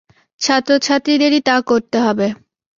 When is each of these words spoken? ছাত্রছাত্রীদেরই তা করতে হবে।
ছাত্রছাত্রীদেরই 0.41 1.41
তা 1.41 1.55
করতে 1.61 1.97
হবে। 1.99 2.27